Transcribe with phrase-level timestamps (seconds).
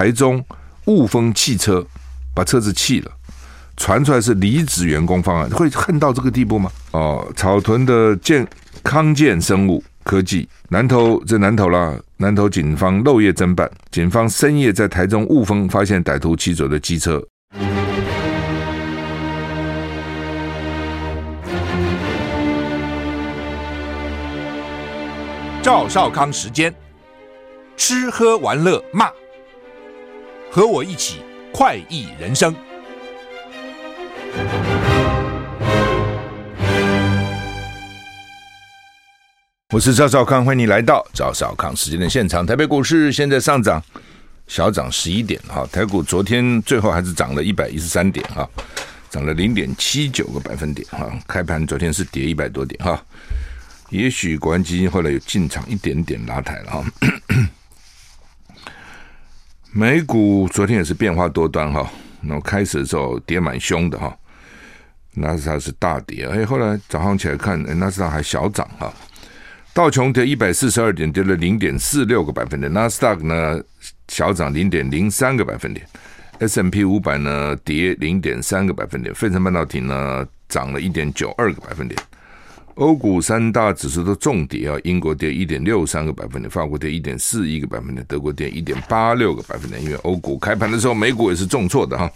[0.00, 0.42] 台中
[0.86, 1.84] 雾峰汽车
[2.34, 3.12] 把车子弃了，
[3.76, 6.72] 传出来是离职员工方案，会恨到这个地步吗？
[6.92, 8.48] 哦，草屯的健
[8.82, 17.22] 康健生物科技，南投这南投啦，南投警方漏夜侦办，警方深夜在台中雾峰发现歹徒骑走的机车。
[25.60, 26.74] 赵少康时间，
[27.76, 29.10] 吃喝玩乐骂，
[30.52, 31.20] 和我一起
[31.52, 32.52] 快意人生。
[39.72, 42.44] 我是赵少康，欢迎你来到赵少康时间的现场。
[42.44, 43.80] 台北股市现在上涨，
[44.48, 45.64] 小涨十一点哈。
[45.70, 48.48] 台股昨天最后还是涨了一百一十三点哈，
[49.08, 51.08] 涨了零点七九个百分点哈。
[51.28, 53.00] 开盘昨天是跌一百多点哈。
[53.90, 56.84] 也许国安基金后来有进场一点点拉抬了哈，
[59.72, 61.88] 美股昨天也是变化多端哈，
[62.20, 64.12] 那么开始的时候跌蛮凶的哈，
[65.14, 68.92] 纳斯达是大跌，哎，后来早上起来看，哎，纳斯达还小涨哈，
[69.72, 73.62] 道琼跌一百四十二点，跌了零点四六个百分点，纳斯达克呢
[74.08, 75.86] 小涨零点零三个百分点
[76.40, 81.96] ，S M P 五百呢跌零点三个百分点，费城半导体呢涨了一点九二个百分点。
[82.74, 89.82] 欧股三大指数都重跌啊，英国跌一点六三个百分点，法国跌一点四一个百分点，德国跌一点八六个百分点。
[89.82, 92.10] 因为欧股开盘的时候，美股也是重挫的哈。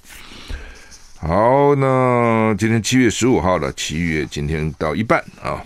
[1.19, 5.63] 好，那今天七月十五号了，七月今天到一半啊，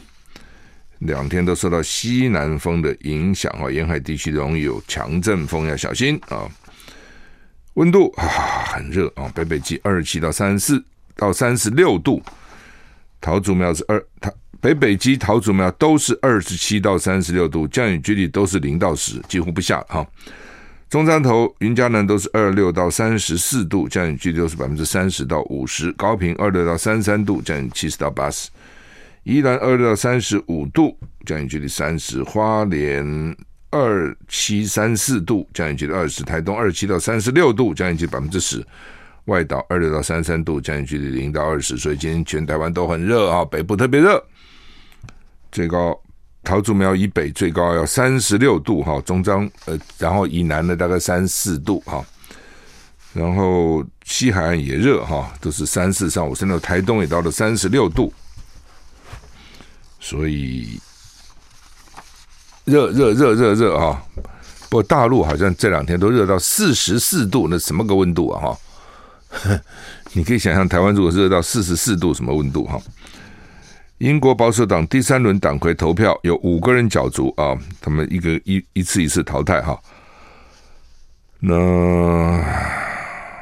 [1.01, 6.49] 两天都受到西南风的影响啊，沿海地区容易有强阵风，要小心啊。
[7.75, 8.25] 温度啊
[8.67, 12.21] 很热啊，北北基二十七到三十四到三十六度，
[13.21, 14.33] 桃竹苗是二它。
[14.61, 20.05] 北北基桃竹苗都是二十七到三十六度，降雨几率都是零到十，几乎不下哈。
[20.91, 25.93] 中山头、云嘉南都是二六到三十四度，降雨几率都是百分之三十到五十。
[25.93, 28.49] 高屏二六到三三度，降雨七十到八十。
[29.23, 32.21] 宜兰二六到三十五度，降雨几率三十。
[32.25, 33.37] 花莲
[33.71, 36.25] 二七三四度，降雨几率二十。
[36.25, 38.65] 台东二七到三十六度，降雨几率百分之十。
[39.27, 41.77] 外岛二六到三三度，降雨几率零到二十。
[41.77, 44.21] 所以今天全台湾都很热啊，北部特别热。
[45.51, 45.99] 最高
[46.45, 52.05] 桃竹苗以北最高要三十六度哈，中彰呃，然后以南的大概三四度哈，
[53.13, 58.13] 然后西海岸也热哈，都是三四上五，甚至台东也到了三十六度，
[60.01, 60.81] 所以
[62.65, 64.03] 热热热热热啊！
[64.71, 68.59] 不过大陆好像这两天都热到四十四度，那什么个温度啊哈？
[70.13, 72.81] 你可以想象台湾如果热到四十四度，什么温度哈？
[73.99, 79.77] 英国保守党第三轮党魁投票有五个人角逐啊，他们一个一一次一次淘汰哈。
[81.41, 82.41] 那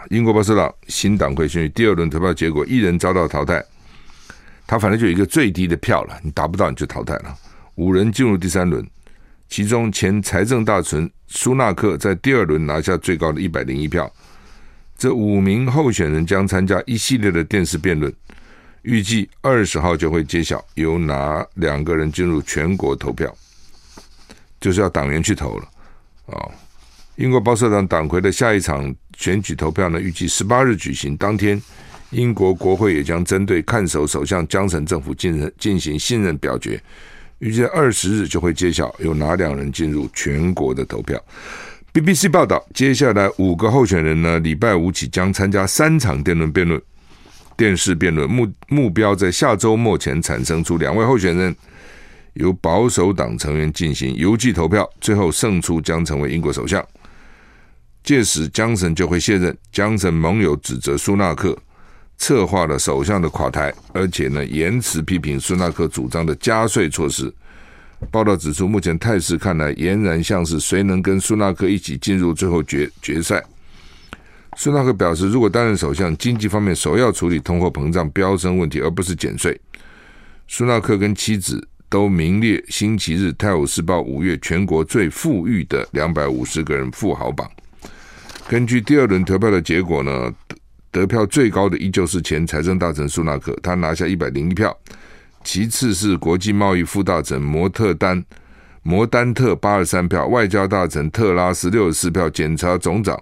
[0.08, 3.62] 英国保守党新党魁选举第二轮投票结果，一人遭到淘汰，
[4.66, 7.36] 他反正就有一个最低的票了，你达不到你就淘汰了。
[7.74, 8.86] 五人进入第三轮，
[9.50, 14.10] 其中前财政大臣苏纳克在第二轮拿下最高的一百零一票。
[14.96, 18.10] 这五名候选人将参加一系列的电视辩论。
[18.86, 23.34] 预计二十号就会揭晓由哪两个人进入全国投票，
[24.60, 25.68] 就是要党员去投了
[26.26, 26.48] 啊。
[27.16, 31.16] 英国保守党党魁的下一场选举投票呢，预计十八日举行。
[31.16, 31.60] 当天，
[32.10, 36.80] 英国国会也将针对看守首相江森政府进行进行信任表决。
[37.40, 41.20] 预计二十日就会揭晓由哪两人进入全国的投票。
[41.92, 46.80] BBC 报道，接下来五个候选人呢，礼拜五起将参加三场电论辩论。
[47.56, 51.56] 电视辩论目目标在下周末前产生出两位候选人，
[52.34, 56.84] 由保守党成员进行邮寄投票，最后胜出将成为英国首相。
[58.04, 59.56] 届时，江森就会卸任。
[59.72, 61.56] 江森盟友指责苏纳克
[62.18, 67.32] 策划了首相的垮台，而且呢，严词批评苏纳克主张的加税措施。
[68.10, 73.42] 报道指出，目前态势看来，俨然像是谁能跟苏纳克一起进入最后决决赛。
[74.58, 79.60] 苏纳克表示，如果担任首相，经济方面首要处理通货膨胀飙升问题，而不是减税。
[80.48, 87.48] 苏纳克跟妻子都名列《星期日泰晤士报》五月全国最富裕的两百五十个人富豪榜。
[88.48, 90.32] 根据第二轮投票的结果呢，
[90.90, 94.74] 得票最高的依旧是前财政大臣苏纳克，他拿下一百零一票，
[95.44, 98.24] 其次是国际贸易副大臣摩特丹
[98.82, 103.20] 摩丹特八十三票，外交大臣特拉斯六十四票，检察总长。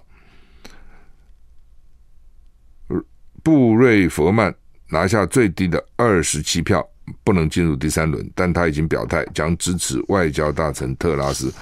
[3.45, 4.51] 布瑞佛曼
[4.89, 6.83] 拿下最低的二十七票，
[7.23, 11.53] 不能进入第三轮，但他已经表态将支持外交大臣特拉斯。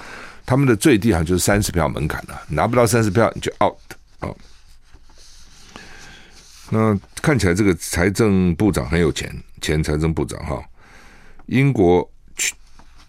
[0.45, 3.75] 他们的最低好像就是三十票门槛了，拿不到三十票你就 out
[4.21, 4.33] 哦。
[6.69, 10.63] 那看起来这个财政部长很有钱，前财政部长哈，
[11.47, 12.55] 英国全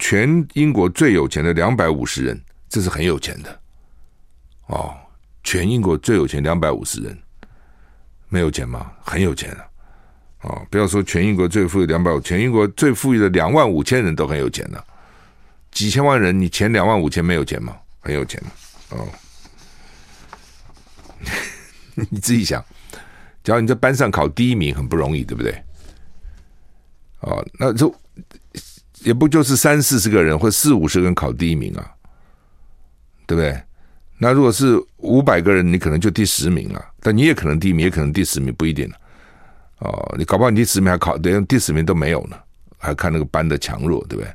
[0.00, 3.60] 全英国最有钱的两百五十人，这是很有钱的
[4.66, 4.92] 哦。
[5.44, 7.16] 全英国最有钱两百五十人，
[8.34, 8.90] 没有钱吗？
[9.00, 9.64] 很有钱啊！
[10.40, 14.84] 哦，不要说全英国最富裕两百五，全英国最富裕的两万五千人都很有钱的，
[15.70, 17.76] 几千万人，你前两万五千没有钱吗？
[18.00, 18.42] 很有钱
[18.90, 19.06] 哦。
[21.94, 22.62] 你自己想，
[23.44, 25.62] 只要你在班上考第一名很不容易，对不对？
[27.20, 27.94] 哦，那就
[29.04, 31.88] 也不就是三四十个人或四五十个人考第一名啊，
[33.26, 33.62] 对不对？
[34.24, 38.96] 那如果是五百个人，你可能就第十名了，但你也可能第一名，也可能第十名，不一定了。
[39.80, 42.38] 哦，你搞不好你第十名还考，连第十名都没有呢，
[42.78, 44.32] 还看那个班的强弱，对不对？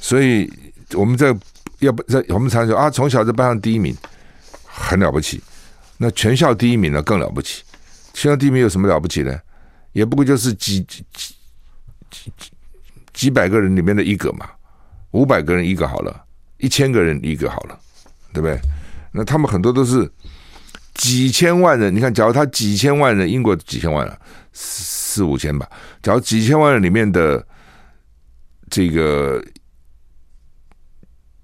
[0.00, 0.50] 所以
[0.94, 1.36] 我们在
[1.80, 3.94] 要不在我们常说啊，从小在班上第一名
[4.64, 5.38] 很了不起，
[5.98, 7.62] 那全校第一名呢更了不起。
[8.14, 9.38] 全校第一名有什么了不起呢？
[9.92, 11.34] 也不过就是几几几
[12.38, 12.50] 几
[13.12, 14.48] 几百个人里面的一个嘛，
[15.10, 16.24] 五百个人一个好了，
[16.56, 17.78] 一千个人一个好了。
[18.30, 18.60] 对不对？
[19.12, 20.10] 那他们很多都是
[20.94, 21.94] 几千万人。
[21.94, 24.18] 你看，假如他几千万人，英国几千万了，
[24.52, 25.68] 四五千吧。
[26.02, 27.44] 假如几千万人里面的
[28.70, 29.42] 这个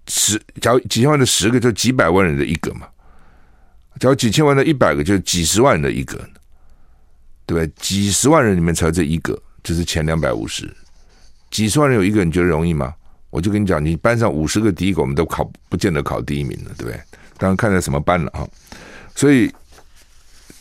[0.08, 2.86] 十，假如几千万的十个，就几百万人的一个嘛。
[4.00, 6.16] 假如几千万的一百个，就几十万人的一个，
[7.46, 7.66] 对不对？
[7.76, 10.68] 几十万人里面才有这一个，就是前两百五十。
[11.50, 12.92] 几十万人有一个，你觉得容易吗？
[13.30, 17.00] 我就跟你讲，你班上五十个第一个，我们都考不见得考第一名了，对不对？
[17.44, 18.48] 当然看在什么班了啊，
[19.14, 19.52] 所以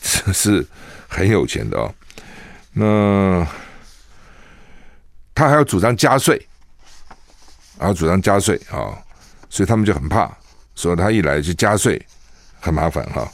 [0.02, 0.68] 这是
[1.08, 1.90] 很有钱的哦。
[2.74, 3.48] 那
[5.34, 6.46] 他还要主张加税，
[7.80, 9.00] 然后主张加税啊，
[9.50, 10.30] 所以他们就很怕，
[10.76, 12.06] 说他一来就加税，
[12.60, 13.26] 很麻烦哈。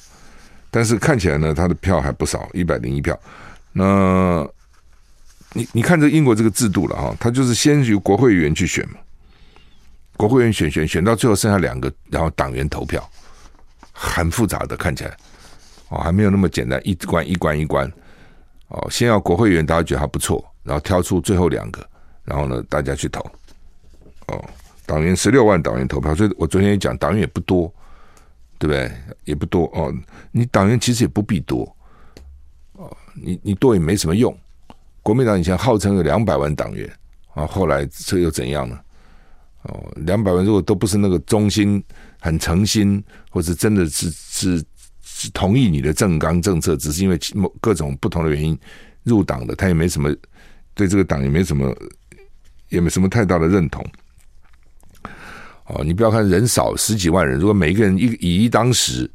[0.69, 3.19] 但是看起来呢，他的票还不少，一百零一票。
[3.71, 4.47] 那
[5.53, 8.97] 你你看这英国这个制度了哈，他就是先由国会议员去选嘛。
[10.17, 13.09] 国会议员选选选到最后剩下两个，然后党员投票，
[14.01, 15.17] 很复杂的看起来，
[15.89, 17.91] 哦，还没有那么简单，一关一关一关，
[18.69, 21.85] 哦，先要国会议员大家觉得还不错，然后挑出最后两个，
[22.23, 23.19] 然后呢大家去投，
[24.27, 24.41] 哦，
[24.85, 27.71] 党员十六万党员投票，所以我昨天也讲党员也不多，
[28.57, 28.89] 对不对？
[29.25, 29.93] 也不多哦，
[30.31, 31.75] 你党员其实也不必多，
[32.73, 34.35] 哦，你你多也没什么用。
[35.03, 36.89] 国民党以前号称有两百万党员，
[37.33, 38.79] 啊，后来这又怎样呢？
[39.63, 41.83] 哦，两百万如果都不是那个中心、
[42.19, 44.63] 很诚心，或者真的是是
[45.01, 48.57] 是同意你的政纲政策，只是因为某各种不同的原因
[49.03, 50.15] 入党的，他也没什么
[50.73, 51.75] 对这个党也没什么
[52.69, 53.85] 也没什么太大的认同。
[55.65, 59.09] 哦，你不要看人少十几万人，如果每一个人一以一当十，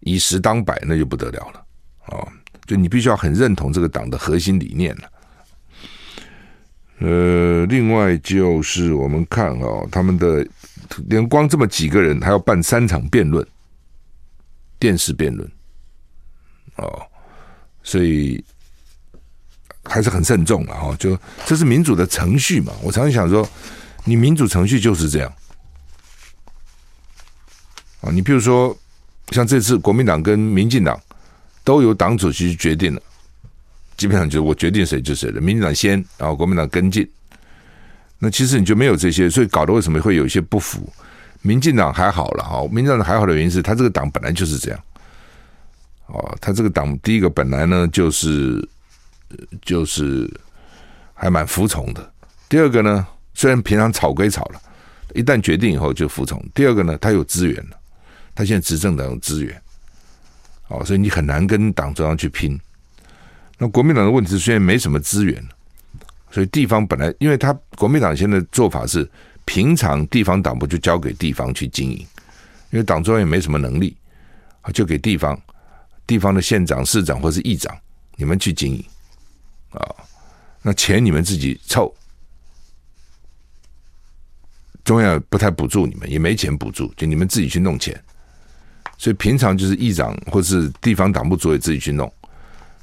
[0.00, 1.64] 以十当百，那就不得了了。
[2.06, 2.26] 哦，
[2.66, 5.02] 就你必须要很认同这个党的核心理念了。
[7.00, 10.46] 呃，另外就是我们看哦，他们的
[11.06, 13.46] 连光这么几个人，还要办三场辩论，
[14.78, 15.50] 电视辩论，
[16.76, 17.02] 哦，
[17.82, 18.42] 所以
[19.84, 20.94] 还是很慎重了哈。
[20.96, 23.48] 就这是民主的程序嘛，我常常想说，
[24.04, 25.32] 你民主程序就是这样
[28.00, 28.10] 啊。
[28.10, 28.76] 你比如说，
[29.30, 31.00] 像这次国民党跟民进党
[31.62, 33.02] 都由党主席决定了。
[33.96, 37.08] 基本上就是我决定谁就谁的，民进党先，然后国民党跟进。
[38.22, 40.92] 那其实你就没有这些，所以搞得为什么会有一些不服？
[41.42, 44.78] 民进党还好了哈，民进党还好的原因是他这个党本来就是这样。
[46.06, 48.68] 哦，他这个党第一个本来呢就是
[49.62, 50.30] 就是
[51.14, 52.12] 还蛮服从的。
[52.46, 54.60] 第二个呢，虽然平常吵归吵了，
[55.14, 56.44] 一旦决定以后就服从。
[56.54, 57.76] 第二个呢，他有资源了，
[58.34, 59.62] 他现在执政党有资源。
[60.68, 62.60] 哦，所以你很难跟党中央去拼。
[63.56, 65.42] 那国民党的问题，虽然没什么资源，
[66.30, 69.08] 所以地方本来，因为他国民党现在做法是，
[69.44, 71.98] 平常地方党部就交给地方去经营，
[72.70, 73.96] 因为党中央也没什么能力，
[74.72, 75.36] 就给地方，
[76.06, 77.76] 地方的县长、市长或是议长，
[78.14, 78.84] 你们去经营，
[79.72, 79.82] 啊，
[80.62, 81.92] 那钱你们自己凑，
[84.84, 88.00] 中央不太补助你们，也没钱补助，就你们自己去弄钱，
[88.96, 92.12] 所以平常就是议长或是地方党部主委自己去弄。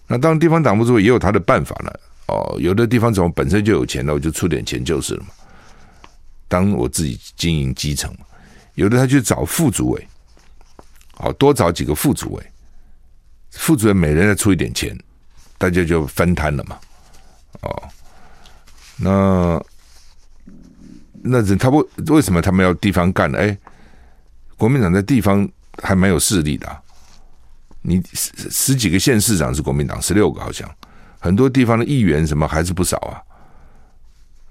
[0.06, 2.00] 那当，地方党部主委也有他的办法了。
[2.28, 5.30] 哦，有的地方怎么本身就有钱了，我就出点钱就是了嘛。
[6.48, 8.14] 当我自己经营基层，
[8.76, 10.08] 有的他去找副主委，
[11.14, 12.44] 好多找几个副主委，
[13.52, 14.98] 副主委每人再出一点钱，
[15.58, 16.78] 大家就分摊了嘛。
[17.62, 17.84] 哦，
[18.98, 19.64] 那
[21.22, 23.38] 那人他不为什么他们要地方干呢？
[23.38, 23.58] 哎，
[24.58, 25.48] 国民党在地方
[25.82, 26.84] 还蛮有势力的，
[27.82, 30.70] 你十十几个县市长是国民党，十六个好像，
[31.20, 33.22] 很多地方的议员什么还是不少啊，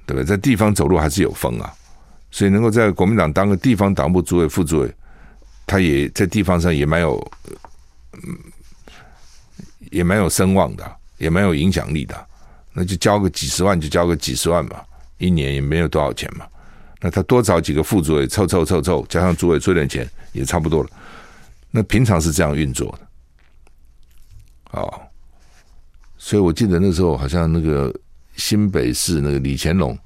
[0.07, 0.25] 对不对？
[0.25, 1.73] 在地方走路还是有风啊，
[2.31, 4.95] 所以能够在国民党当个地方党部主委、副主委，
[5.67, 7.33] 他也在地方上也蛮有，
[8.13, 8.37] 嗯，
[9.91, 12.27] 也蛮有声望的，也蛮有影响力的，
[12.73, 14.85] 那就交个几十万，就交个几十万吧，
[15.19, 16.47] 一年也没有多少钱嘛。
[17.01, 20.91] 那他多找几个副主委凑凑凑凑，加上主委出点钱也差不多了。
[21.71, 25.01] 那平常是这样运作的，哦，
[26.19, 27.95] 所以我记得那时候好像那个
[28.37, 29.97] 新北市那个李乾龙，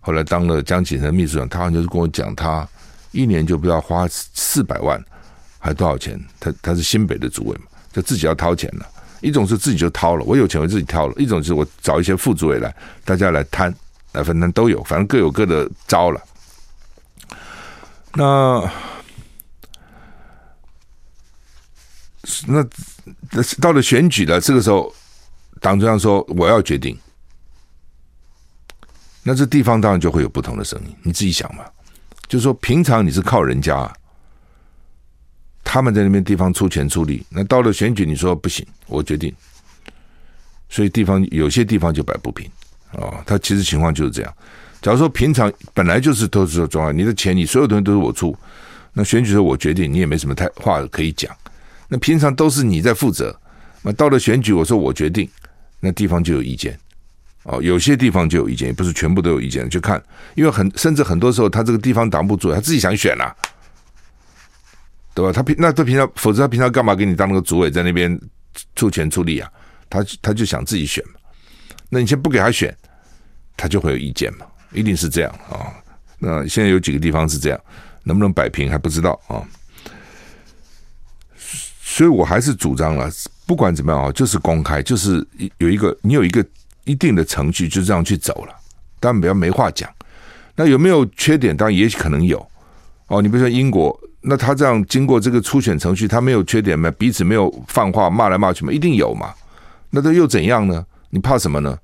[0.00, 2.68] 后来当了江启臣秘书长，他好像就是跟我讲，他
[3.12, 5.02] 一年就不要花四百万，
[5.58, 6.20] 还多少钱？
[6.40, 8.86] 他他是新北的主委嘛，就自己要掏钱了。
[9.20, 13.72] 一种是自己就掏了，我有钱我自己掏了；一种是我找一些副主委来，大家来摊
[14.10, 16.20] 来分摊都有，反正各有各的招了。
[18.14, 18.68] 那
[22.46, 22.66] 那
[23.60, 24.92] 到了选举了，这个时候
[25.62, 26.98] 党中央说我要决定，
[29.22, 30.94] 那这地方当然就会有不同的声音。
[31.02, 31.64] 你自己想嘛，
[32.26, 33.90] 就说平常你是靠人家，
[35.62, 39.32] 他们在那边地方出钱出力，那到了选举你说不行，我决定，
[40.68, 42.50] 所以地方有些地方就摆不平
[42.90, 43.22] 啊。
[43.24, 44.34] 他其实情况就是这样。
[44.82, 48.36] 假如说平常本来就是都是中央，你的钱你所有东西都是我出，
[48.92, 51.32] 那选举时候我决定，你也没什么太话可以讲。
[51.86, 53.38] 那平常都是你在负责，
[53.82, 55.30] 那到了选举我说我决定，
[55.82, 56.78] 那地方就有意见。
[57.42, 60.00] 哦，有些地方就有意见，也不是全部都有意见，就看，
[60.36, 63.34] 因为很甚至很多时候他这个地方挡不住他自己想选啊，
[65.12, 65.32] 对吧？
[65.32, 68.16] 他平那他平常否则他平常干嘛给你当那个主委在那边
[68.76, 69.50] 出钱出力啊？
[69.90, 71.14] 他他就想自己选嘛。
[71.88, 72.72] 那你先不给他选，
[73.56, 74.46] 他就会有意见嘛。
[74.72, 75.74] 一定是这样啊！
[76.18, 77.60] 那现在有几个地方是这样，
[78.04, 79.42] 能不能摆平还不知道啊。
[81.82, 83.10] 所以我还是主张了，
[83.52, 85.22] 不管怎么样啊，就是公开，就是
[85.58, 86.42] 有一个你有一个
[86.84, 88.54] 一定的程序，就这样去走了，
[88.98, 89.90] 当然不要没话讲。
[90.56, 91.54] 那有没有缺点？
[91.54, 92.38] 当然也许可能有
[93.08, 93.20] 哦。
[93.20, 96.90] 你比如说英国，那他这样经过这个初选程序，他没有缺点吗？
[96.92, 98.72] 彼此没有放话骂来骂去吗？
[98.72, 99.34] 一定有嘛？
[99.90, 100.82] 那这又怎样呢？
[101.10, 101.78] 你怕什么呢？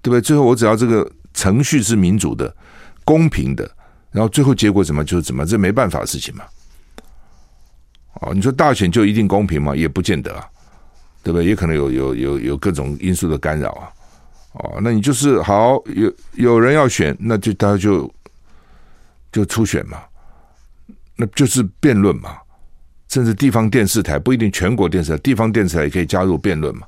[0.00, 0.22] 对不对？
[0.22, 1.06] 最后我只要这个。
[1.34, 2.54] 程序是民主的、
[3.04, 3.68] 公平的，
[4.12, 6.44] 然后最后结果怎么就怎么，这没办法的事情嘛。
[8.20, 9.74] 哦，你说大选就一定公平吗？
[9.74, 10.46] 也不见得啊，
[11.24, 11.46] 对不对？
[11.46, 13.90] 也可能有有有有各种因素的干扰啊。
[14.52, 18.08] 哦，那你就是好有有人要选，那就大家就
[19.32, 19.98] 就初选嘛，
[21.16, 22.36] 那就是辩论嘛。
[23.08, 26.86] 甚至地方电视台不一定全国电视台，地方电视台也可以加入辩论嘛。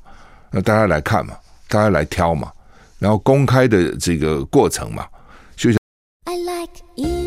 [0.51, 1.35] 那大家来看嘛，
[1.67, 2.51] 大家来挑嘛。
[2.99, 5.05] 然后公开的这个过程嘛，
[5.55, 5.77] 就像。
[6.25, 7.26] I like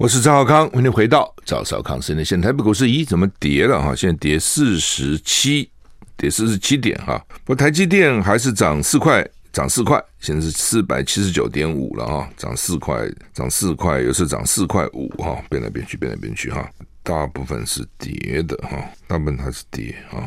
[0.00, 2.24] 我是赵少康，欢迎回到赵少康时间。
[2.24, 3.94] 现在台北股市一怎么跌了哈？
[3.94, 5.70] 现在跌四十七，
[6.16, 7.22] 跌四十七点哈。
[7.44, 16.66] 不过台积电还是涨四块，涨四块，现在是四百七十九点五了哈，涨四块，涨四块，有时涨四块五哈，变来变去，变来变去哈。
[17.02, 20.26] 大部分是跌的哈，大部分还是跌哈。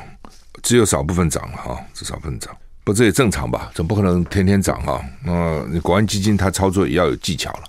[0.62, 3.72] 只有少部分涨了哈，只少部分涨，不这也正常吧？
[3.74, 5.04] 总不可能天天涨哈。
[5.26, 7.64] 那你国安基金它操作也要有技巧了，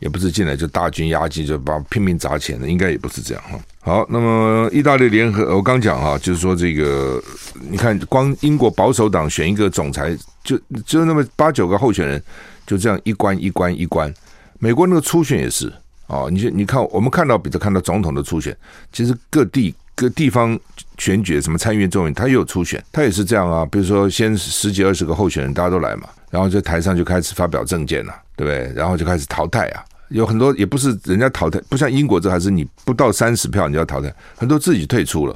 [0.00, 3.58] 也不是进来就大军压境，就把拼命砸钱的，应该也不是这样哈。
[3.80, 7.22] 好，那么意大利联合，我刚讲哈，就是说这个，
[7.70, 12.22] 你看光英国保守党选一个总裁，就就那么八九个候选人，
[12.66, 14.12] 就这样一关一关一关。
[14.58, 15.72] 美国那个初选也是
[16.06, 18.56] 啊，你你看我们看到，比如看到总统的初选，
[18.92, 19.74] 其实各地。
[19.96, 20.58] 各地方
[20.96, 23.66] 选举什么参议院、众议院，他也有初选，他也是这样啊。
[23.70, 28.72] 比如说，先十几二十个候选人，大家都来嘛，然后在台上就开始发表政见了，对不对？
[28.74, 29.84] 然后就开始淘汰啊。
[30.10, 35.34] 有很多也不是人家淘汰，不像英国这还是你不到三十票你就要淘汰，很多自己退出了，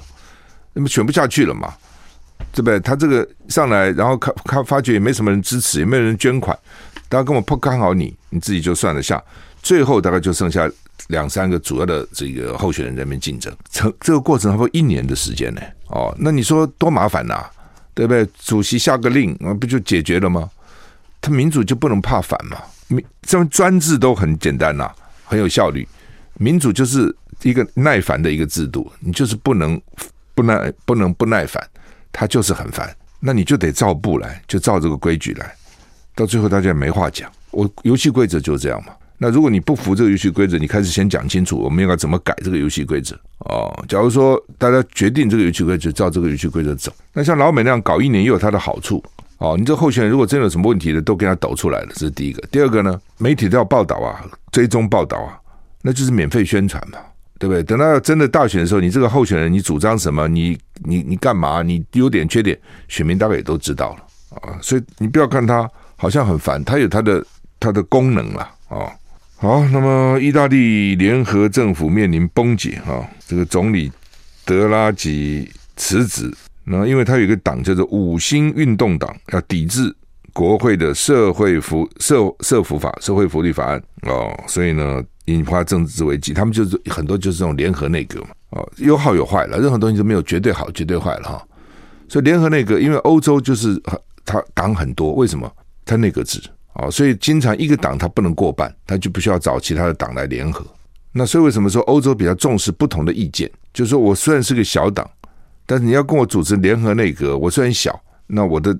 [0.72, 1.74] 那么选不下去了嘛，
[2.52, 2.78] 对不对？
[2.80, 6.56] 他这个上来，然后看 看发觉也没什么人支持，也没有人捐款，
[7.08, 9.22] 大家根本不看好你，你自己就算了下，
[9.62, 10.70] 最后大概就剩下。
[11.08, 15.60] 两三个主要的这个候选人在那边竞争，成这个过程差不多一年的时间呢。
[15.88, 17.44] 哦，那你说多麻烦呐，
[17.92, 18.26] 对不对？
[18.38, 20.48] 主席下个令，那不就解决了吗？
[21.20, 22.56] 他民主就不能怕反嘛？
[22.94, 24.90] 民这种专制都很简单呐，
[25.24, 25.86] 很有效率。
[26.38, 29.80] 民主就是一个耐烦的一个制度，你就是不能
[30.34, 31.62] 不耐不能不耐烦，
[32.12, 32.94] 他就是很烦。
[33.20, 35.54] 那你就得照步来，就照这个规矩来，
[36.14, 37.30] 到最后大家没话讲。
[37.50, 38.92] 我游戏规则就是这样嘛。
[39.16, 43.72] 那如果你不服这个游戏规则，你开始先讲清楚，我们应该怎么改这个游戏规则哦。
[43.88, 49.02] 假如说大家决定这个游戏规则，照这个游戏规则走，那像老美那样搞一年，又有它的好处
[49.38, 52.40] 哦，你这候选人如果真有什么问题的，都给他抖出来了，这是第一个。
[52.50, 55.36] 第二个呢，媒体都要报道啊，追踪报道啊，
[55.82, 56.98] 那就是免费宣传嘛，
[57.38, 57.62] 对不对？
[57.62, 64.56] 等到真的大选的时候，你这个候选人你主张什么，你你你干嘛，你优点缺点，选民大概也都知道了啊。
[64.62, 67.26] 所以你不要看他好像很烦，他有他的
[67.58, 68.90] 他的功能了啊。
[69.36, 73.92] 好，那么意大利联合政府面临崩解啊，这个总理
[74.44, 76.32] 德拉吉辞职。
[76.66, 79.94] 那因为他有一个党叫做五星运动党，要抵制
[80.32, 86.32] 国会的社会福社社福法社会福利法案哦，所以呢引发政治危机。
[86.32, 91.46] 他们就是很多就是这种联合内阁嘛，哦，有好有坏了，任何东西都没有绝对好绝对坏了哈。
[92.08, 93.80] 所以联合内阁，因为欧洲就是
[94.24, 95.50] 他党很多，为什么？
[95.84, 96.40] 他内阁制
[96.72, 100.64] 啊，所以经常一个党他不能过半，他就不需要找其他的党来联合。
[101.12, 103.50] 那所以为什么说欧洲比较重视不同的意见？
[103.74, 105.06] 就是说我虽然是个小党。
[105.66, 108.76] 但是你要跟我组织联合内阁，我虽然小，那我的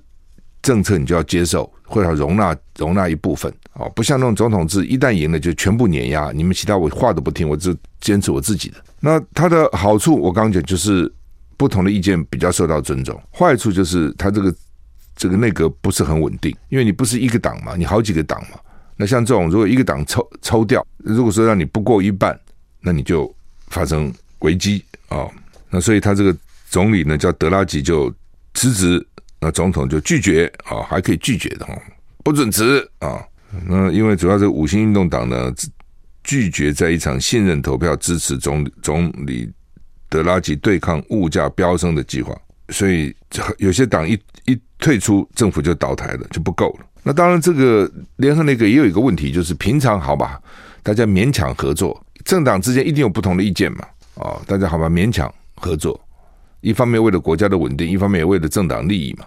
[0.62, 8.76] 政策你就要接受，或者容纳容纳一部分哦，不像那种总统制，一旦赢了就全部碾压，你们其他我话都不听，我就坚持我自己的。
[9.00, 11.10] 那它的好处我刚刚讲就是
[11.56, 14.54] 不同的意见比较受到尊重，坏处就是它这个
[15.16, 18.58] 这个内阁不是很稳定，因为你不是一个党嘛，你好几个党嘛。
[18.96, 22.38] 那像这种如果一个党抽抽掉，如果说让你不过一半，
[22.80, 23.34] 那你就
[23.68, 25.30] 发生危机啊、哦。
[25.70, 26.36] 那所以他这个。
[26.74, 28.12] 总理呢叫德拉吉就
[28.54, 29.06] 辞职，
[29.40, 31.72] 那总统就拒绝啊，还可以拒绝的哈，
[32.24, 33.22] 不准辞啊。
[33.64, 35.52] 那因为主要是五星运动党呢
[36.24, 39.48] 拒绝在一场信任投票支持总总理
[40.08, 42.36] 德拉吉对抗物价飙升的计划，
[42.70, 43.14] 所以
[43.58, 46.86] 有些党一一退出，政府就倒台了，就不够了。
[47.04, 50.42] 那当然，这个联合内阁也有一个问题，就是平常好吧，
[50.82, 56.03] 大家勉强合作，政党之间一定有不同的意见嘛，啊，大家好吧，勉强合作。
[56.64, 59.26] 一方面为了国家的稳定，一方面也为了政党利益嘛。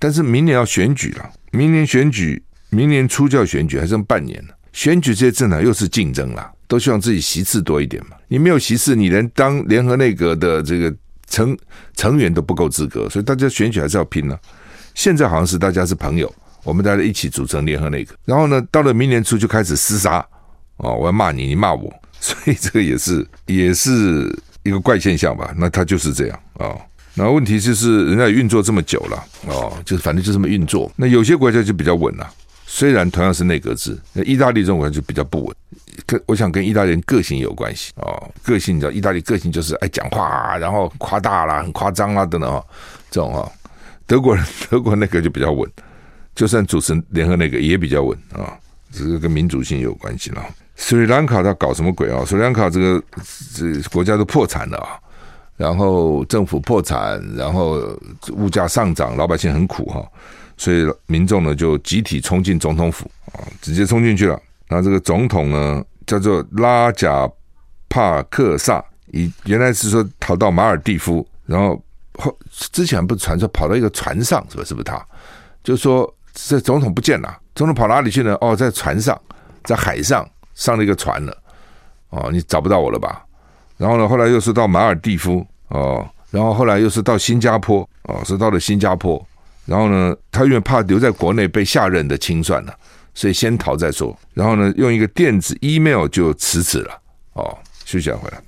[0.00, 4.54] 但是明年要选举了，明年选举，明年初就要选举，还剩半年了。
[4.72, 8.16] 选举这些政党又是竞争了，都希望自己席次多一点嘛。
[8.26, 10.92] 你没有席次，你连当联合内阁的这个
[11.28, 11.56] 成
[11.94, 14.36] 成员都不够资格，所以大家选举还是要拼了。
[14.96, 18.12] 现在好像是大家是朋友，我们大家一起组成联合内阁。
[18.24, 20.18] 然后呢，到了明年初就开始厮杀
[20.78, 24.36] 哦，我要骂你，你骂我， 所以这个也是也是。
[24.62, 26.76] 一个怪现象吧，那他就是这样啊、
[27.14, 30.90] 那问题就是，人家也运作这么久了哦，就是反正就这么运作。
[30.96, 32.30] 那有些国家就比较稳了，
[32.66, 35.56] 虽然同样是内阁制，那意大利这种国家就比较不稳。
[36.06, 42.62] 跟我想跟意大利人个性有关系哦，个性你知道，意大利个性就是爱讲话，然后夸大啦，很夸张啊等等啊，
[43.10, 43.46] 这种啊。
[44.06, 45.70] 德国人德国那个就比较稳，
[46.34, 48.56] 就算组成联合那个也比较稳啊、
[48.92, 50.44] 这是跟民主性有关系了。
[50.76, 52.24] 斯里兰卡他搞什么鬼啊？
[52.24, 53.02] 斯里兰卡这个
[53.54, 54.98] 这国家都破产了啊，
[55.56, 57.80] 然后政府破产，然后
[58.32, 60.04] 物价上涨，老百姓很苦哈，
[60.56, 64.40] 所以民众呢就集体冲进总统府啊，直接冲进去了。
[64.68, 67.30] 那这个总统呢叫做拉贾
[67.88, 71.80] 帕克萨，以原来是说逃到马尔地夫，然后
[72.14, 74.74] 后之前不是传说跑到一个船上，是不是？
[74.74, 75.06] 不是他？
[75.62, 78.36] 就说这总统不见了，总统跑哪里去呢？
[78.40, 79.20] 哦，在船上，
[79.64, 80.28] 在海上。
[80.54, 81.34] 上了一个船了，
[82.10, 83.24] 哦，你找不到我了吧？
[83.78, 89.26] 然后呢，后来又是到马尔地夫，哦，然后后来又是到新加坡，哦，是到了新加坡。
[89.64, 92.74] 然后呢，他因为怕留在国内被下任的清算了，
[93.14, 94.14] 所以先逃再说。
[94.34, 97.00] 然后呢，用一个电子 email 就辞职了。
[97.32, 98.42] 哦，休息一下回来。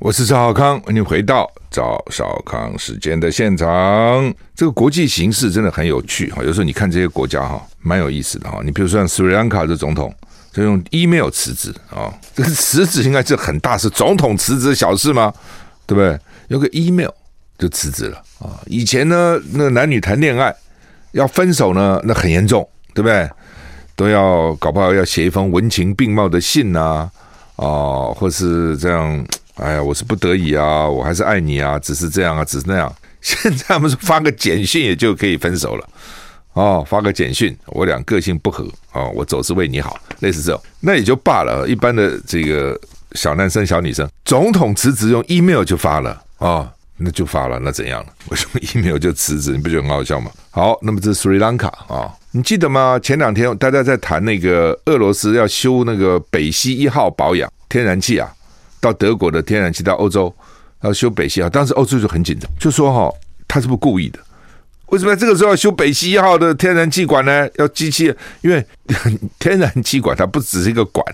[0.00, 4.34] 我是赵少康，欢迎回到赵少康时间的现场。
[4.56, 8.62] 这个国际形势真的很有趣哈，有时候你看这些国家哈，蛮有意思的哈。
[8.64, 10.10] 你比如说像斯里兰卡的总统，
[10.54, 15.30] 就用 email 辞职啊， 这个辞职应该是很大事，总统辞职小事吗？
[15.86, 16.18] 对不对？
[16.48, 17.10] 有个 email
[17.58, 18.58] 就辞职了啊。
[18.64, 20.54] 以前呢，那男女谈恋爱
[21.12, 23.28] 要分手呢，那很严重，对不对？
[23.94, 27.10] 都要搞不好要写一封文情并茂的信呐，
[27.56, 29.22] 啊，或是这样。
[29.60, 32.92] 哎呀，我是不得已啊，我还是爱你啊，只是这样啊，只是那样。
[33.20, 35.86] 现在他们说发个简讯也就可以分手了
[36.54, 41.68] 哦，发个简讯，我俩个性不合哦，我走是为你好，类似这种，那也就罢了。
[41.68, 42.78] 一般的这个
[43.12, 48.12] 小男生、小女生，总统辞职用 email 就发了啊、哦，那就发了，那怎样了？
[48.30, 49.52] 为什么 email 就辞职？
[49.52, 50.30] 你不觉得很好笑吗？
[50.50, 52.98] 好，那么这是斯里兰卡啊，你记得吗？
[53.02, 58.32] 前两天大家在谈那个俄罗斯要修那个北溪一号保养天然气啊。
[58.80, 60.34] 到德国的天然气到欧洲
[60.82, 63.14] 要修北溪啊，当时欧洲就很紧张，就说哈，
[63.46, 64.18] 他是不是故意的？
[64.86, 66.52] 为什么这个时候要修北溪一号的？
[66.54, 67.48] 天然气管呢？
[67.58, 68.64] 要机器，因为
[69.38, 71.04] 天然气管它不只是一个管，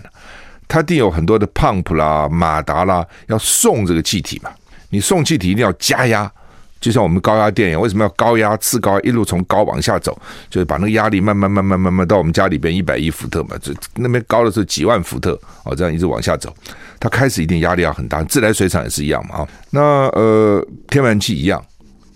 [0.67, 4.49] 它定有很多的？pump 啦、马达啦，要送这个气体嘛。
[4.89, 6.31] 你送气体一定要加压。
[6.79, 10.15] 就像我们高压电一样，为什么要高压、次高压一路从高往下走？
[10.49, 14.51] 就是把那个压力慢慢、慢慢、慢慢到我们家里边一百一伏特嘛，就那边高的？
[14.51, 16.55] 是几万伏特哦，这样一直往下走，
[16.99, 18.23] 它开始一定压力要很大。
[18.23, 21.63] 自来水厂也是一样嘛啊，那呃天然气一样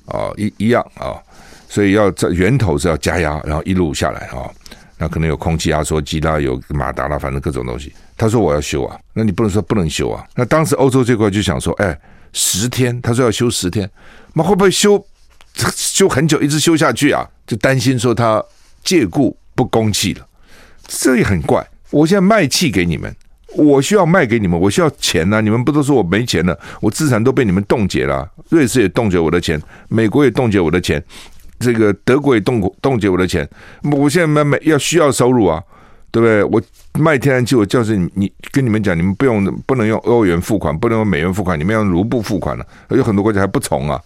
[0.05, 1.15] 啊，一一样啊，
[1.69, 4.49] 所以要在源头是要加压，然后一路下来啊，
[4.97, 7.93] 那可能有空气压缩机啦，有马达啦，反正各种东西。
[8.17, 10.25] 他说我要修啊，那你不能说不能修啊。
[10.35, 11.97] 那当时欧洲这块就想说，哎。
[12.33, 13.91] 十天，他说要修十天，
[14.35, 15.05] 那会不会修
[15.75, 17.29] 修很久，一直修下去啊？
[17.45, 18.41] 就担心说他
[18.85, 20.25] 借故不供气了，
[20.87, 21.61] 这也很怪。
[21.89, 23.13] 我现在卖气给你们，
[23.55, 26.57] 我需要卖给你们，我需要钱呐、你们不都说我没钱了？
[26.79, 31.03] 我资产都被你们冻结了，瑞士也冻结我的钱，美国也冻结我的钱，
[31.59, 33.47] 这个德国也冻冻结我的钱。
[33.91, 35.61] 我现在卖卖要需要收入啊。
[36.13, 36.43] 对不对？
[36.43, 36.61] 我
[36.99, 42.67] 卖天然气，我就是你，跟你们讲，你们不用不能用欧元付款，不能用美元付款，你们要用卢布付款了。
[42.89, 43.97] 有很多国家还不从啊，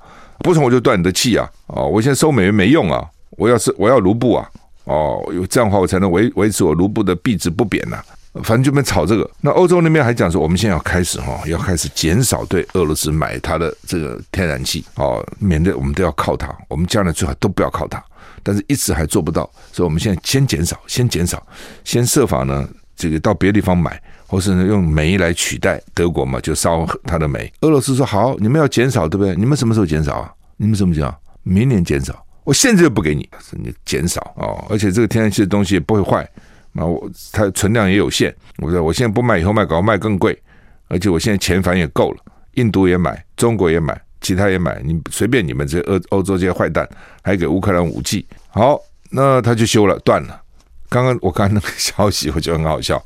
[0.43, 1.49] 不从我就断你的气啊！
[1.65, 4.47] 哦，我现在收美元没用啊，我要是我要卢布啊！
[4.84, 7.97] 哦，有这样的话我才能维维持我卢布的币值不贬呐。
[8.43, 9.30] 反正就没炒这个。
[9.41, 18.04] 那欧洲那边还讲说，我们现在要开始哈，要开始减少对俄罗斯买它的这个天然气哦，免得我们都要靠它，我们将来最好都不要靠它。
[18.43, 21.41] 但是一直还做不到，所以我们现在先减少，先减少，
[21.84, 27.52] 先设法呢，这个到别的地方买，或是呢用煤来取代德国嘛，就烧它的煤。
[27.62, 29.36] 俄罗斯说好，你们要减少，对不对？
[29.36, 30.32] 你们什么时候减少啊？
[30.58, 31.13] 你们怎么讲？
[31.41, 34.63] 明年减少，我现在就不给你，你减少哦。
[34.69, 36.28] 而且这个天然气的东西也不会坏，
[36.78, 40.38] 那我它存量也有限，我说我现在不卖，以后卖搞卖更贵，
[40.90, 42.18] 而且我现在钱反正也够了，
[42.56, 44.00] 印度也买，中国也买。
[44.22, 46.90] 其他也买，你随便你们这欧欧洲这些坏蛋，
[47.22, 48.26] 还给乌克兰武器。
[48.50, 48.80] 好，
[49.12, 50.42] 那他就修了，断了。
[50.90, 53.00] 刚刚我看那个消息，我觉得很好笑。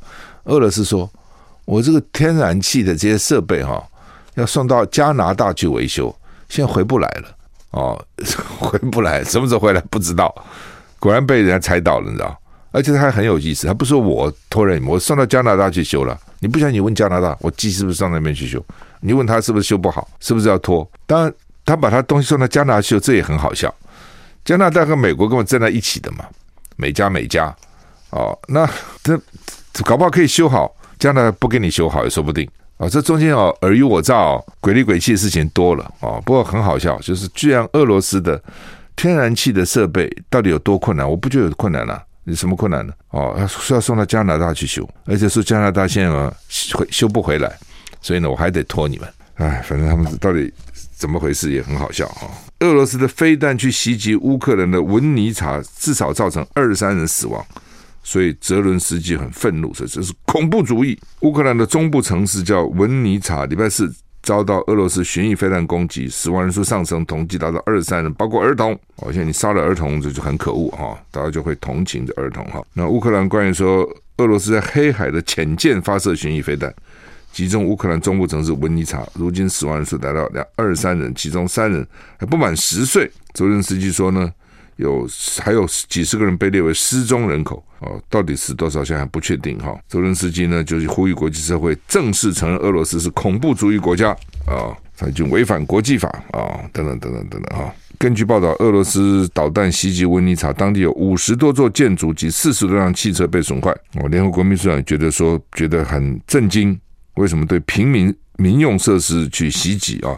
[0.44, 1.10] 俄罗斯说，
[1.66, 3.86] 我这个天然气的这些设备哈，
[4.36, 6.14] 要送到加拿大去维修，
[6.48, 7.36] 现在回不来了。
[7.72, 8.02] 哦，
[8.58, 10.34] 回不来，什么时候回来不知道。
[10.98, 12.39] 果然被人家猜到了，你知道？
[12.72, 16.18] 而且他还很有意思，他不说我托人，我送到加拿大去修了。
[16.38, 18.64] 你不想你问加拿大，我机是不是上那边去修？
[19.00, 20.88] 你问他是不是修不好，是不是要拖？
[21.06, 23.74] 当然，他把他东西送到加拿大修，这也很好笑。
[24.44, 26.24] 加拿大和美国根本站在一起的嘛，
[26.76, 27.54] 美加美加
[28.10, 28.68] 哦，那
[29.02, 29.20] 这
[29.84, 32.88] 搞不好可以修好，加拿大不给你修好也说不定啊、哦。
[32.88, 36.22] 这中间哦尔虞我诈、哦、鬼里鬼气的事情多了、哦。
[36.24, 38.42] 不过很好笑，就是居然俄罗斯的
[38.96, 41.08] 天然气的设备到底有多困难？
[41.08, 42.92] 我不觉得有困难了、有什么困难呢？
[43.10, 47.58] 哦，他说要送到加拿大去修，而且是加拿大现在修修不回来。
[48.00, 49.08] 所以呢，我还得拖你们。
[49.34, 50.50] 哎，反正他们到底
[50.96, 52.30] 怎么回事也很好笑哈。
[52.60, 57.44] 俄罗斯的飞弹去袭击乌克兰的文尼察，至少造成二十三人死亡，
[58.02, 60.98] 所以泽伦斯基很愤怒，说这是恐怖主义。
[61.20, 68.72] 乌克兰的中部城市叫文尼察，礼拜四遭到俄罗斯巡弋飞弹攻击，死亡人数上升，统计达到二十三人，包括儿童。
[68.96, 72.62] 哦，现在你杀了儿童，这就很可恶哈，大家就会同情这儿童哈。
[72.74, 76.72] 那乌克兰官员说，俄罗斯在黑海的潜舰发射巡弋飞弹。
[77.32, 81.86] 击中乌克兰中部城市温尼察，如今死亡人数达到两二十三人，其中三人
[82.18, 83.08] 还不满十岁。
[83.34, 84.28] 泽连斯基说呢，
[84.80, 85.06] 有
[85.38, 89.78] 还有几十个人被列为失踪人口哦，到底死多少现在还不确定哈。
[89.86, 94.10] 泽伦斯基呢，就是呼吁国际社会正式承认俄罗斯是恐怖主义国家
[94.46, 97.72] 啊，他已经违反国际法啊，等等等等等等哈。
[97.98, 103.70] 根据报道，俄罗斯导弹袭击温尼察，当地有五十多座建筑及四十多辆汽车被损坏。
[103.96, 106.78] 哦，联合国秘书长觉得说，觉得很震惊。
[107.16, 110.16] 为什么对平民民用设施去袭击啊？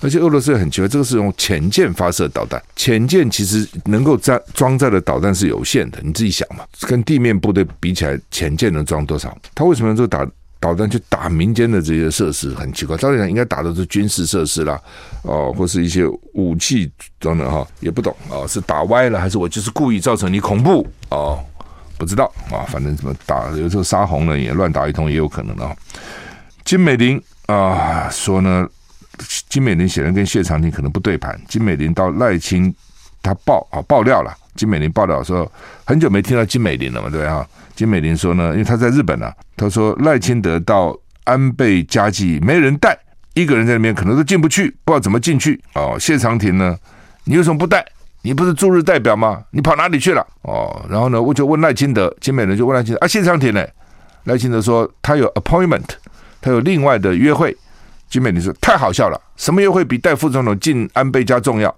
[0.00, 9.36] 而且俄罗斯也很奇怪，这个是用潜舰发射导弹，潜舰其实能够装装载的导弹是有限的，你自己想嘛，跟地面部队比起来，潜舰能装多少？
[9.54, 10.26] 他为什么用这个打
[10.60, 12.54] 导弹去打民间的这些设施？
[12.54, 14.80] 很奇怪，照理讲应该打的是军事设施啦，
[15.22, 21.38] 哦，或是一些武器等等哈，也不懂啊，是打歪了还是我就是故意造成你恐怖哦？
[21.96, 25.74] 不知道啊，反正怎么打，有时候杀红了也乱打一通也有可能啊。
[26.64, 28.66] 金美玲啊说呢，
[29.48, 31.38] 金美玲显然跟谢长廷可能不对盘。
[31.48, 32.74] 金美玲到赖清
[33.22, 35.50] 他爆啊爆料了，金美玲爆料说
[35.84, 37.46] 很久没听到金美玲了嘛，对不对啊。
[37.74, 42.98] 金美玲说呢，因为他在日本呢、啊，他说赖清德到安倍家祭没人带，
[43.34, 45.96] 一个人在那边可能都进不去，不知道怎么进去哦。
[45.98, 46.76] 谢长廷呢，
[47.24, 47.84] 你为什么不带？
[48.22, 49.42] 你不是驻日代表吗？
[49.50, 50.26] 你跑哪里去了？
[50.42, 53.66] 哦，然后呢，我就问赖清德，金美玲就问赖清德啊，谢长廷呢？
[54.24, 55.84] 赖清德说他有 appointment。
[56.44, 57.56] 他有另外的约会，
[58.10, 61.74] 金美玲说太好笑了，什么约会比带副总统进安倍家重要？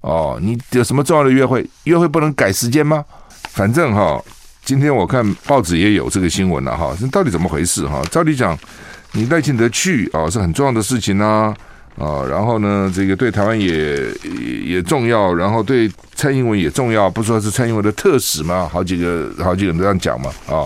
[0.00, 1.68] 哦，你有什么重要的约会？
[1.84, 3.04] 约会不能改时间吗？
[3.50, 4.18] 反正哈，
[4.64, 8.00] 今天我看报纸也有这个新闻了哈，这到底怎么回事哈？
[8.10, 8.58] 照理讲，
[9.12, 11.54] 你赖清德去啊是很重要的事情啊，
[11.98, 14.10] 啊，然后呢，这个对台湾也
[14.64, 20.64] 也重要，然后对蔡英文也重要，不说是蔡英文的特使嘛，好几个好几个人这样讲嘛，啊，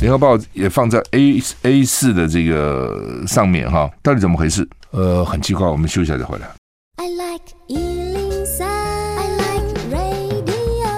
[0.00, 4.66] 联合报也放在 A A 四的这个上面哈，到底怎么回事？
[4.92, 6.48] 呃，很奇怪，我们休息一下再回来。
[6.96, 10.88] I like 103, I like radio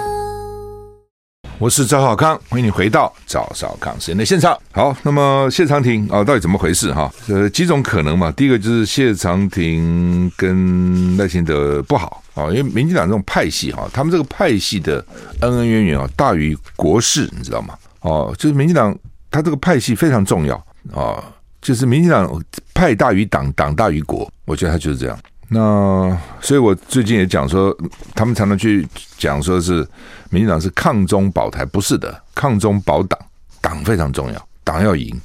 [1.59, 4.57] 我是赵少康，欢迎你回到赵少康时间的现场。
[4.71, 7.11] 好，那么谢长廷啊，到底怎么回事哈？
[7.27, 8.31] 呃，几种可能嘛。
[8.31, 15.05] 第一个就是谢长廷跟赖清德不好啊，因为民进党这种派系哈，他们这个派系的
[15.41, 17.75] 恩恩怨怨啊，大于国事，你知道吗？
[18.03, 18.97] 哦，就是民进党
[19.31, 20.55] 他这个派系非常重要
[20.93, 21.23] 啊，
[21.61, 22.41] 就是民进党
[22.73, 25.19] 派大于党，党大于国，我觉得他就是这样。
[25.49, 27.75] 那所以，我最近也讲说，
[28.15, 28.87] 他们常常去
[29.17, 29.87] 讲说是
[30.29, 33.19] 民进党是抗中保台，不是的，抗中保党，
[33.61, 35.15] 党非常重要，党要赢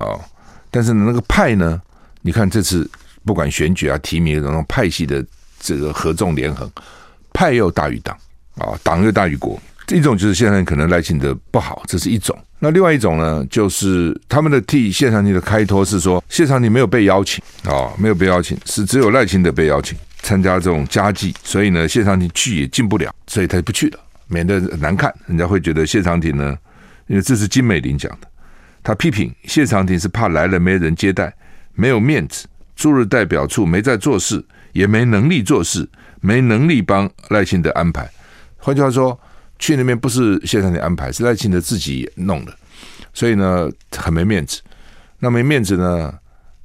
[0.00, 0.20] 哦。
[0.70, 1.80] 但是呢，那个派呢，
[2.22, 2.90] 你看这次
[3.24, 5.24] 不管选举啊、提名这种派系的
[5.60, 6.68] 这个合纵连横，
[7.32, 8.16] 派又大于党
[8.56, 9.60] 啊，党又大于国。
[9.96, 12.36] 一种就是现在可能赖清德不好，这是一种。
[12.58, 26.56] 那另外一种呢，就是他们的替谢长廷的开脱是说，谢长廷没有被邀请啊，没有被邀请，是只有赖清德被邀请参加这种家祭，所以呢，谢长廷去也进不了，所以他就不去了，免得难看，人家会觉得谢长廷呢，
[27.08, 28.28] 因为这是金美玲讲的，
[28.82, 31.34] 他批评谢长廷是怕来了没人接待，
[31.74, 35.88] 没有面子，驻日代表处没在做事，也没能力做事，
[36.20, 38.08] 没能力帮赖清德安排，
[38.56, 39.18] 换句话说。
[39.62, 42.52] 去那边不是谢长廷安排，是赖清德自己弄的，
[43.14, 44.60] 所以呢，很没面子。
[45.20, 46.12] 那没面子呢，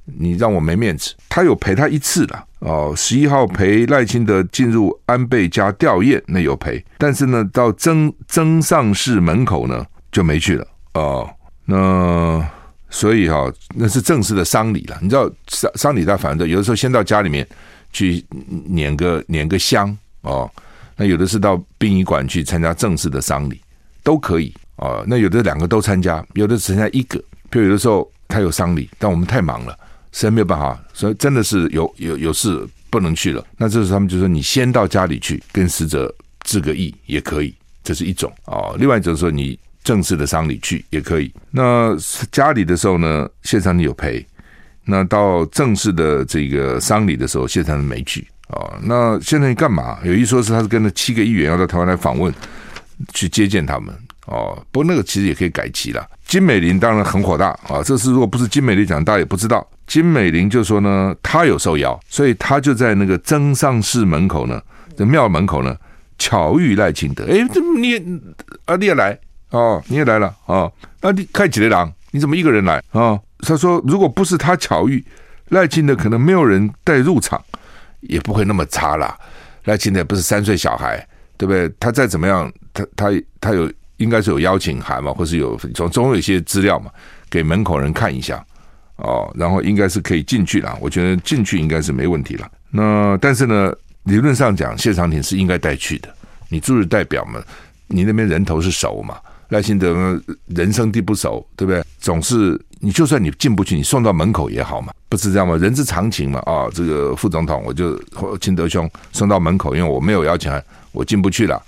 [0.04, 1.14] 你让我没面子。
[1.28, 6.84] 他有陪他一次了哦，十一号陪赖清德进入安倍家吊唁，那有陪。
[6.98, 11.30] 但是呢，到曾曾上市门口呢就没去了哦。
[11.66, 12.44] 那
[12.90, 14.98] 所以哈、哦，那是正式的丧礼了。
[15.00, 17.46] 你知道丧丧礼他反正有的时候先到家里面
[17.92, 18.20] 去
[18.68, 20.50] 拈个拈个香哦。
[20.98, 23.60] 那有的是到殡仪馆去参加正式的丧礼，
[24.02, 25.04] 都可以啊。
[25.06, 27.18] 那有的两个都参加，有的只参加一个。
[27.48, 29.72] 比如有的时候他有丧礼，但我们太忙了，
[30.12, 33.46] 实在没有办法，所以真的是有有有事不能去了。
[33.56, 38.74] 那这时候他们就说：“你先到家里去跟死者致个意也可以。”这是一种啊。
[38.76, 41.32] 另外就是说，你正式的丧礼去也可以。
[41.50, 41.96] 那
[42.30, 44.26] 家里的时候呢，现场你有陪。
[44.84, 48.26] 那到正式的这个丧礼的时候，现场没去。
[48.48, 49.98] 哦，那现在你干嘛？
[50.04, 52.32] 有一说是他是跟着七个议员要到台湾来访问，
[53.12, 53.94] 去接见他们。
[54.26, 56.06] 哦，不过那个其实也可以改期了。
[56.26, 59.66] 金美玲当然很火大啊，这事如果不是金美玲讲，大家也不知道。
[59.86, 64.60] 金美玲就说呢，她有受邀，所以她就在那个增上寺门口呢，
[64.96, 65.74] 这庙门口呢，
[66.18, 67.24] 巧遇赖清德。
[67.24, 68.02] 哎，这你也
[68.66, 69.18] 啊，你也来
[69.50, 71.90] 哦，你也来了哦，那你开几个狼？
[72.10, 73.00] 你怎么一个人来啊？
[73.00, 75.02] 哦，他说，如果不是他巧遇
[75.48, 77.42] 赖清德，可能没有人带入场。
[78.00, 79.18] 也不会那么差啦。
[79.64, 81.06] 那现在不是三岁小孩，
[81.36, 81.70] 对不对？
[81.78, 86.90] 他再怎么样，他他他有应该是有邀请函嘛，或是有总总有一些资料嘛，
[87.28, 88.44] 给门口人看一下
[88.96, 90.76] 哦，然后应该是可以进去了。
[90.80, 92.50] 我觉得进去应该是没问题了。
[92.70, 93.72] 那但是呢，
[94.04, 96.08] 理论上讲，谢长廷是应该带去的。
[96.48, 97.42] 你驻日代表嘛，
[97.88, 99.18] 你那边人头是熟嘛。
[99.48, 101.82] 赖清德人生地不熟，对不对？
[101.98, 105.56] 总是你就算你进不去，你送到门口也好嘛，不是这样吗？
[105.56, 106.38] 人之常情嘛。
[106.40, 107.98] 啊，这个副总统，我就
[108.40, 111.60] 清德兄送到门口，因为我没有邀请函，我进不去了，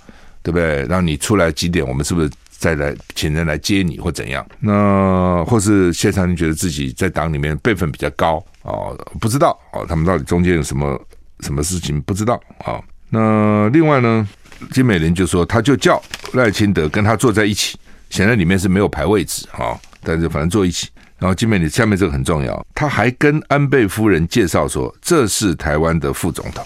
[0.43, 0.85] 对不对？
[0.85, 4.45] 让你出来几点，我们是不是再来请人来接你或怎样？
[4.59, 10.99] 那或是谢长廷觉得自己在党里面辈分比较高啊，不知道啊，他们到底中间有什么
[11.39, 12.79] 什么事情不知道啊？
[13.09, 14.27] 那另外呢？
[14.71, 16.01] 金美玲就说，他就叫
[16.33, 17.77] 赖清德跟他坐在一起，
[18.09, 20.87] 显然里面是没有排位置啊，但是反正坐一起。
[21.17, 26.65] 然后金美玲下面这个很重要，他还跟安倍夫人介绍说，这是台湾的副总统。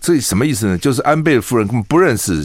[0.00, 0.76] 这什么意思呢？
[0.76, 2.44] 就是安倍夫人根本不认识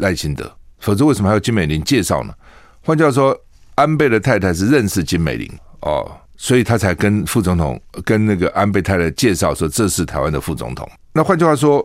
[0.00, 2.34] 赖清德，否则为什么还要金美玲介绍呢？
[2.82, 3.34] 换句话说，
[3.76, 10.86] 安倍的太太是认识金美玲哦，所以他才跟副总统跟那个安倍太太介绍说，这是台湾的副总统。
[11.14, 11.82] 那换句话说，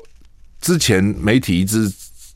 [0.60, 1.89] 之前媒体一直。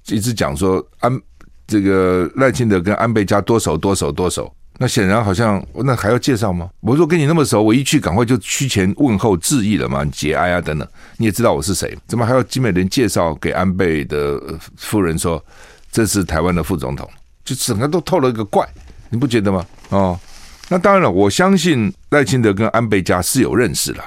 [0.07, 1.21] 一直讲说安
[1.67, 6.69] 这个赖清德跟安倍家多熟多熟多熟，那显然好像那还要介绍吗？
[6.81, 10.87] 我说跟你那么熟，我一去赶快就趋前问候致意了嘛，你节哀啊等等，
[11.17, 14.41] 你也知道我是谁，怎么还要金美玲介绍给安倍的
[14.75, 15.43] 夫人说
[15.91, 17.09] 这是台湾的副总统，
[17.45, 18.67] 就整个都透了一个怪，
[19.09, 19.65] 你不觉得吗？
[19.89, 20.19] 哦，
[20.67, 24.03] 那当然了，我相信赖清德跟安倍家是有认识了。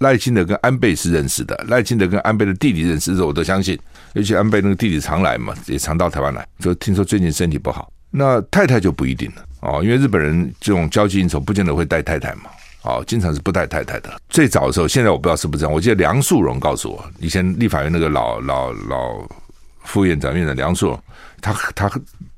[0.00, 3.78] 赖清德跟安倍是认识的，赖清德跟安倍的弟弟认识，这我都相信。
[4.16, 6.46] 尤其安倍那个弟弟常来嘛，也常到台湾来。
[6.58, 12.44] 就听说最近身体不好，那太太就不一定了哦，因为日本人这种交际应酬不见得会带太太嘛，
[12.84, 14.18] 哦，经常是不带太太的。
[14.30, 15.72] 最早的时候，现在我不知道是不是这样。
[15.72, 19.28] 我记得梁树荣告诉我，以前立法院那个老老老
[19.84, 21.02] 副院长、院长梁树荣，
[21.42, 21.90] 他他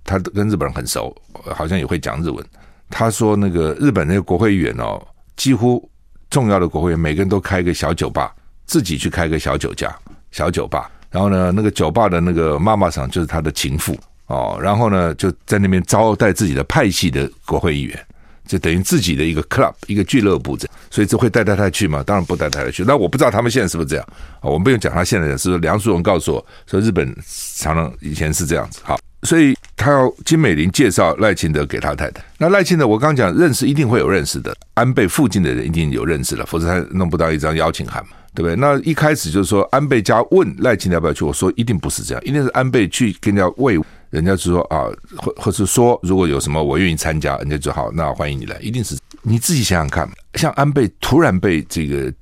[0.03, 1.17] 他跟日本人很熟，
[1.55, 2.45] 好像也会讲日文。
[2.91, 5.01] 他说那个日本那个国会议员哦，
[5.37, 5.89] 几乎
[6.29, 8.35] 重要的国会议员每个人都开个小酒吧，
[8.67, 9.97] 自己去开个小酒家、
[10.33, 10.91] 小酒吧。
[11.11, 14.59] 然后呢，那个酒吧的那个妈妈桑就是他的情妇哦。
[14.61, 18.07] 然后呢，就在那边招待自己的派系的国会议员，
[18.47, 20.75] 就等于自己的一个 club 一个俱乐部这样。
[20.91, 22.03] 所以这会带太太去吗？
[22.07, 22.83] 当然不带太太去。
[22.85, 24.05] 那我不知道他们现在是不是这样
[24.41, 24.45] 啊？
[24.45, 27.15] 我们不用讲他现在，是梁淑荣告诉我说，日本
[27.57, 28.81] 常常以前是这样子。
[28.83, 32.23] 好，所以他要金美玲介绍赖清德给他太太。
[32.39, 38.13] 那赖清德我刚讲认识，一定会有认识的，安倍附近的人一定有认识了，否则他弄不到一张邀请函嘛。
[38.39, 38.55] 对不对？
[38.55, 52.13] 那一开始就是说，安倍家问赖清德要不要去，我说一定不是这样，一定是安倍去跟人家问，人家就说啊，或或是说，如果有什么我愿意参加，人家就好，那欢迎你来，一定是你自己想想看，像安倍突然被这个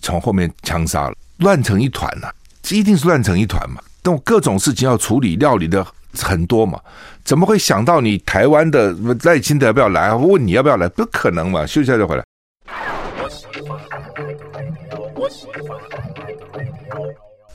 [0.00, 5.86] 从后面枪杀了，乱成一团了、这一定是乱成一团嘛，但我各种事情要处理，料理的
[6.18, 6.80] 很多嘛，
[7.24, 10.14] 怎么会想到你台湾的赖清德要不要来？
[10.14, 10.88] 问你要不要来？
[10.88, 12.24] 不可能嘛，休息一下就回来。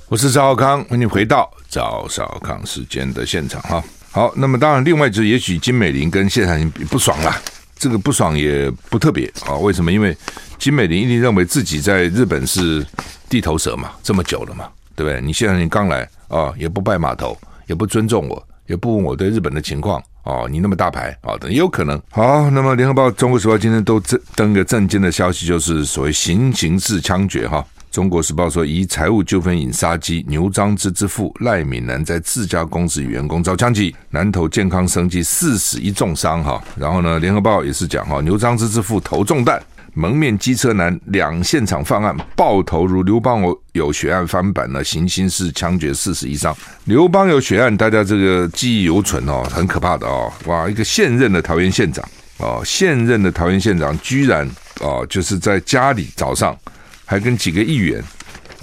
[0.09, 3.83] 我是赵少康，欢迎回到赵少康时间的现场哈。
[4.12, 7.41] 好，那么当然，另外就是也许金美玲跟谢长廷不爽啦，
[7.75, 9.55] 这个不爽也不特别啊。
[9.55, 9.91] 为什么？
[9.91, 10.15] 因为
[10.59, 12.86] 金美玲一定认为自己在日本是
[13.27, 15.19] 地头蛇嘛，这么久了嘛，对不对？
[15.19, 20.47] 你谢长廷刚来啊，也不拜码头，也不尊重我，也不问我对日本的情况哦。
[20.49, 22.02] 你那么大牌啊，等也有可能。
[22.10, 27.65] 好，那么联合报、中国时报今天都登登个震惊的消息，就是所谓行刑式枪决哈。
[27.91, 36.60] 中国时报说，以财务纠纷引杀机，牛樟芝之父赖敏南在自家公司员工遭枪击，南投健康生技四死一重伤哈。
[36.76, 39.62] 然后呢，联合报也是讲哈，牛樟芝之父头中弹，
[39.93, 46.56] 蒙面机车男两现场犯案，爆头如刘邦友血案翻版了，行刑式枪决四十一伤。
[46.86, 52.03] 刘邦有血案大家这个记忆犹存哦，很可怕的哦，哇，一个现任的桃园县长
[52.38, 54.49] 哦，现任的桃园县长居然
[54.82, 56.58] 哦，就是在家里早上。
[57.06, 58.01] 还跟几个议员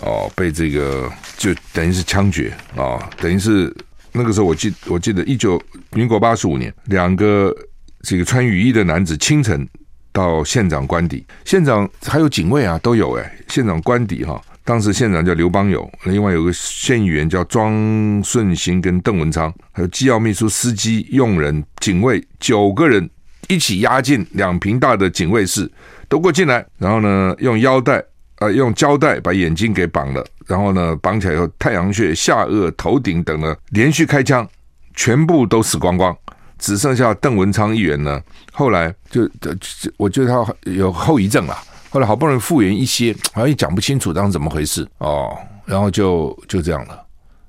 [0.00, 3.72] 哦，被这个就等于是枪决、哦，等于是
[4.12, 5.60] 那个时候我记我记得一九
[5.92, 7.54] 民国八十五年，两个
[8.02, 9.68] 这个穿雨衣的男子清晨
[10.12, 23.08] 到县长官邸，县长还有警卫啊都有哎，县长官邸哈，当时县长叫刘邦友，另外有个县议员叫庄顺兴跟邓文昌，还有机要秘书、司机、佣人、警卫九个人
[23.48, 25.70] 一起押进两坪大的警卫室，
[26.08, 28.02] 都给我进来，然后呢用腰带。
[28.40, 34.48] 呃，用胶带把眼睛给绑了，然后呢，绑起来以后，太阳穴、下颚、头顶等呢，连续开枪，
[34.94, 36.16] 全部都死光光，
[36.60, 38.20] 只剩下邓文昌议员呢。
[38.52, 41.56] 后来就，就我觉得他有后遗症了。
[41.88, 46.94] 后来好不容易复原一些，好像也讲不清楚当时怎么回事哦，然后就就这样了，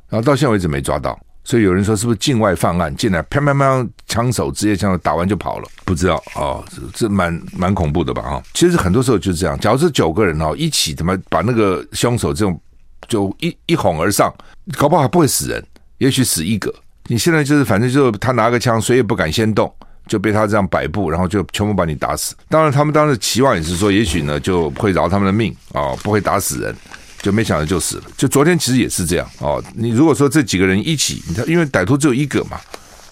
[0.10, 1.20] 然后到现在为止没抓到。
[1.44, 5.68] 所以有人说是不是境外犯案进来，啪啪啪，枪手直接枪手打完就跑了？
[5.86, 8.22] 不知道哦，这这蛮蛮恐怖的吧？
[8.22, 9.60] 哈，其实很多时候就是这样。
[9.60, 12.60] 假如这九个人哦，一起怎么把那个凶手这种
[13.08, 14.34] 就一一哄而上，
[14.78, 15.64] 搞不好还不会死人，
[15.98, 16.74] 也许死一个。
[17.08, 19.74] 你现在就是反正就他拿个枪，谁也不敢先动，
[20.08, 22.36] 就被他这样摆布，然后就全部把你打死。
[22.50, 26.76] 当然，他们当时期望也是说，也许呢就会饶他们的命哦，不会打死人。
[27.22, 28.04] 就没想到就死了。
[28.18, 29.64] 就昨天其实也是这样哦。
[29.76, 32.60] 你如果说这几个人一起，你看，因为歹徒只有一个嘛，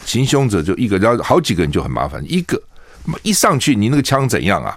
[0.04, 2.20] 行凶者就一个，然后好几个人就很麻烦。
[2.28, 2.60] 一个
[3.22, 4.76] 一上去，你那个枪怎样啊？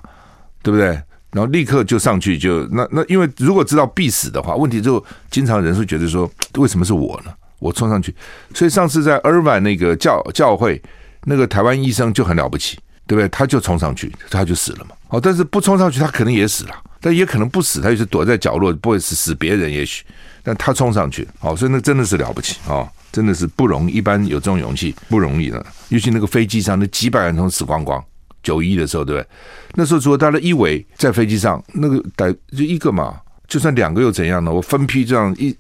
[0.63, 0.89] 对不对？
[1.31, 7.33] 然后立刻就上去就那那，因为如果知道必死的话，问题就经常人会觉得说， 为什么是我呢？
[7.63, 8.15] 我冲上去。
[8.53, 10.81] 所以上次在尔湾那个教教会，
[11.25, 13.29] 那个台湾医生就很了不起，对不对？
[13.29, 14.97] 他就冲上去，他就死了嘛。
[15.09, 16.75] 哦，但是不冲上去，他可能也死了。
[17.01, 20.05] 但也可能不死，他就是躲在角落，不会死死别人，也许，
[20.43, 25.65] 但他冲上去，哦，所以那真的是了不起哦，真的是不容易，一般有这种勇气不容易的。
[25.89, 28.03] 尤其那个飞机上那几百人都死光光，
[28.41, 29.29] 九一的时候，对不对？
[29.75, 34.53] 那时候如果他的一围在飞机上，那个逮就一个嘛，就算两个又怎样呢？
[34.53, 35.57] 我分批这样一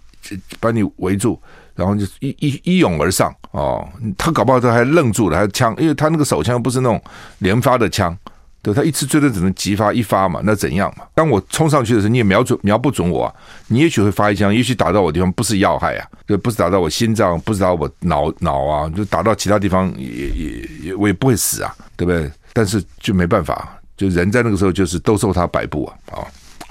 [0.60, 1.42] 把你围住，
[1.74, 3.86] 然后就一一一拥而上哦，
[4.16, 7.02] 他搞不好他还愣住了，还枪，因为他那个手枪不是那种
[7.38, 8.16] 连发的枪。
[8.64, 11.04] 对，他一次最多只能急发一发嘛，那怎样嘛？
[11.16, 13.34] 当我冲上去的时候，你也瞄准瞄不准我啊！
[13.66, 22.30] 你也许会发一枪，也许打到我地方不是要害啊，对，不是打到我心脏，不是打到我脑脑啊，就打到其他地方也也也我也不会死啊，对不对？
[22.52, 26.22] 但是就没办法，就人在那个时候就是都受他摆布啊，啊，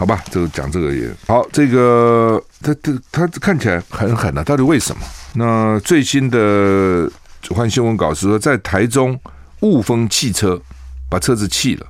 [0.01, 2.73] 好吧，就讲这个也好，这个他
[3.11, 5.01] 他他看起来很狠啊，到底为什么？
[5.35, 7.07] 那最新的
[7.51, 9.19] 换新闻稿是说，在台中
[9.59, 10.59] 雾峰汽车。
[11.07, 11.85] 把车子弃了，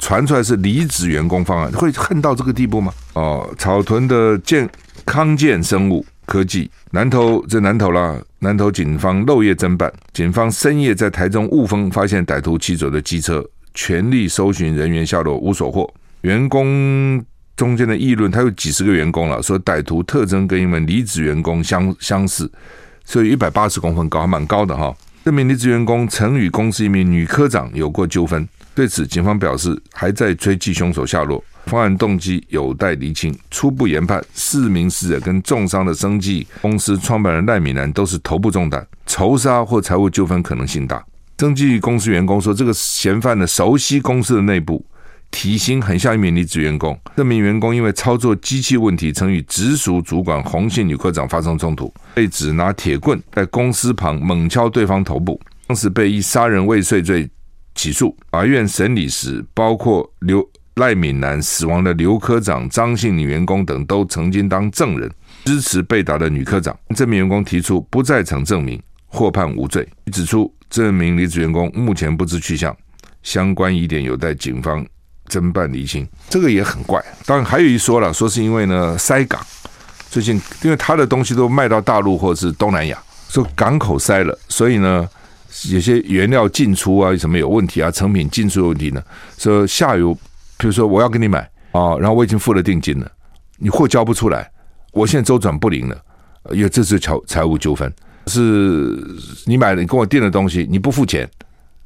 [0.00, 2.92] 传出来是离职员工方案，会恨到这个地步吗？
[3.12, 4.68] 哦，草屯的健
[5.06, 15.88] 康健生物科技，南投这南投啦，南投警方漏夜侦办，警方深夜在台中雾峰发现歹徒骑走的机车，全力搜寻人员下落无所获。
[16.22, 17.24] 员工
[17.58, 22.48] 中间的议论，他有几十个员工了，说歹徒特征跟一名离职员工相相似，
[23.04, 24.94] 所以一百八十公分高，还蛮高的哈。
[25.24, 28.48] 这名离职员工曾与公司一名女科长有过纠纷。
[28.76, 33.36] 对此，警方表示还在追缉凶手下落，犯案动机有待厘清。
[33.50, 41.04] 初步研判，四名死者跟重伤的生技公司创办人赖敏南都是头部中弹，仇杀或财务纠纷可能性大。
[41.40, 44.84] 生技公司员工说，这个嫌犯呢熟悉公司的内部，
[45.30, 46.98] 体型很像一名离职员工。
[47.16, 57.28] 这名员工因为操作机器问题，曾与直属主管洪姓女科长发生冲突，被指拿铁棍在公司旁猛敲对方头部，当时被以杀人未遂罪。
[57.74, 65.08] 起诉法院审理时，包括刘赖敏南死亡的刘科长、张姓女员工等都曾经当证人，
[65.44, 66.76] 支持被打的女科长。
[66.96, 69.88] 这名员工提出不在场证明，获判无罪。
[70.10, 72.76] 指出这名离职员工目前不知去向，
[73.22, 74.84] 相关疑点有待警方
[75.28, 76.06] 侦办厘清。
[76.28, 77.02] 这个也很怪。
[77.24, 79.40] 当然还有一说了，说是因为呢塞港，
[80.10, 82.98] 最近因为他的东西都卖到大陆或者是东南亚，
[83.28, 85.08] 说港口塞了，所以呢。
[85.70, 87.90] 有些原料进出啊，什么有问题啊？
[87.90, 89.02] 成品进出有问题呢？
[89.38, 90.14] 说下游，
[90.58, 91.40] 比如说我要跟你买
[91.72, 93.10] 啊，然后我已经付了定金了，
[93.56, 94.48] 你货交不出来，
[94.92, 95.96] 我现在周转不灵了，
[96.52, 97.90] 因为这是财财务纠纷，
[98.26, 99.02] 是
[99.46, 101.28] 你买了，你跟我订的东西你不付钱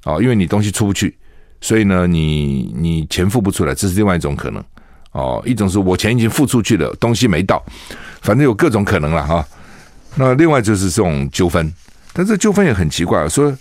[0.03, 1.17] 啊，因为你东西出不去，
[1.63, 4.63] 所以呢，你你钱付不出来，这是另外一种可能
[5.13, 5.43] 哦。
[5.47, 7.65] 一种是我钱已经付出去了，东西没到，
[8.21, 9.43] 反正有各种可能了哈。
[10.17, 11.73] 那另外就是这种纠纷。
[12.13, 13.57] 但这纠纷也很奇怪，说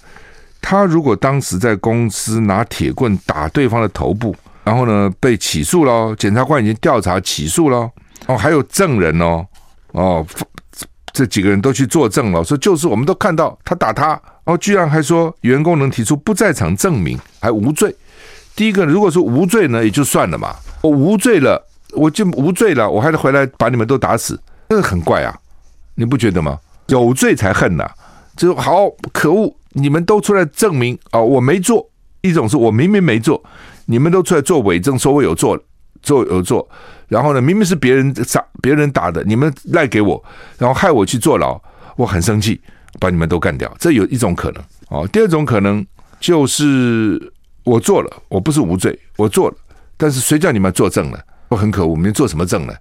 [0.60, 4.36] 他如果当时在公司拿铁棍打对方的头部，
[4.66, 7.90] 然后呢被起诉了，检察官已经调查起诉了，
[8.26, 9.46] 哦，还有证人哦，
[9.94, 10.26] 哦，
[11.14, 17.94] 这几个人都去作证了，说就是我们都看到他打他，哦，居然还说员工能提出不在场证明，还无罪。
[18.56, 21.62] 第一个，如果说无罪呢，也就算了嘛，我无罪了，
[21.92, 24.40] 我就无罪了，我还得回来把你们都打死，
[24.70, 25.38] 这个很怪啊，
[25.96, 26.60] 你不觉得吗？
[26.88, 27.90] 有罪才恨呐。
[28.38, 29.54] 就好可恶！
[29.74, 31.88] 你们都出来证明啊、哦，我没做。
[32.22, 33.44] 一种是我明明没做，
[33.86, 35.60] 你们都出来做伪证，说我有做，
[36.02, 36.68] 做有做。
[37.10, 40.24] 然后呢，明明是别人打别人打的，你们赖给我，
[40.58, 41.60] 然后害我去坐牢，
[41.98, 42.60] 我很生气，
[43.00, 43.72] 把你们都干掉。
[43.78, 45.08] 这有一种可能哦。
[45.12, 45.86] 第二种可能
[46.22, 47.34] 就是
[47.66, 49.58] 我做了，我不是无罪，我做了，
[49.98, 51.22] 但是谁叫你们作证了？
[51.50, 52.74] 我很可恶，你们做什么证呢？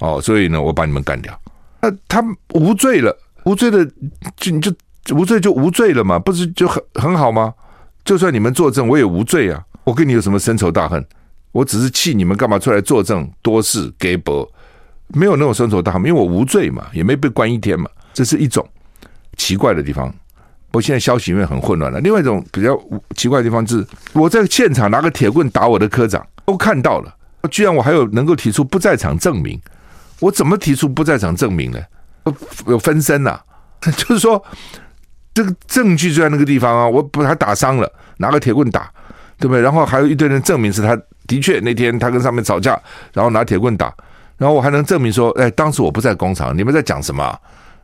[0.00, 1.40] 哦，所以呢，我把你们干掉。
[1.80, 2.20] 那他
[2.54, 3.88] 无罪了，无罪的
[4.36, 4.72] 就你就。
[5.10, 7.54] 无罪就无罪了嘛，不是就很很好吗？
[8.04, 9.64] 就算你们作证，我也无罪啊。
[9.84, 11.02] 我跟你有什么深仇大恨？
[11.50, 14.46] 我只是气你们干嘛出来作证多事给博，
[15.06, 17.88] 没有那种深仇大恨，因为我无罪嘛，也没被关一天嘛。
[18.12, 18.68] 这是一种
[19.38, 20.14] 奇怪的地方。
[20.78, 21.98] 我现在消息因为很混乱了。
[22.00, 22.80] 另外一种比较
[23.16, 27.12] 奇怪的地方是，我在现场拿个铁棍打我的科长，都看到了，
[27.50, 29.60] 居然我还有能够提出不在场证明。
[30.20, 31.80] 我怎么提出不在场证明呢？
[32.68, 33.40] 有分身呐、
[33.82, 34.40] 就是说。
[35.34, 36.88] 这个证据就在那个地方啊！
[36.88, 38.90] 我把他打伤了，拿个铁棍打，
[39.38, 39.60] 对不对？
[39.60, 42.76] 然后还有一堆人证明是他的确那天他跟上面吵架，
[43.12, 43.94] 然后拿铁棍打，
[44.36, 47.38] 然后我还能证明说，哎，当时我不在工厂，你们在讲什么？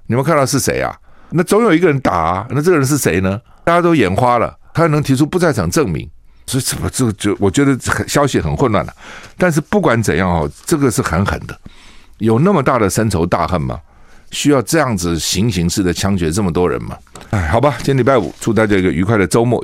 [0.08, 0.92] 你们看到是谁啊？
[1.36, 3.40] 那总有一个人打啊，那这个人是谁呢？
[3.64, 6.08] 大家都眼花了，他能提出不在场证明，
[6.46, 7.76] 所以怎么这就我觉得
[8.06, 8.92] 消息很混乱了。
[9.36, 11.58] 但是不管怎样哦，这个是狠狠的，
[12.18, 13.80] 有那么大的深仇大恨吗？
[14.30, 16.96] 需要这样子行刑式的枪决这么多人吗？
[17.30, 19.62] 哎，好吧，今天礼拜五，祝大家一个愉快的周末。